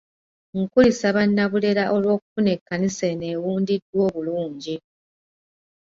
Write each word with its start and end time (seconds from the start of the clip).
Nkulisa 0.59 1.07
Bannabulera 1.15 1.83
olw'okufuna 1.95 2.49
ekkanisa 2.55 3.03
eno 3.13 3.25
ewundiddwa 3.33 3.99
obulungi. 4.07 4.75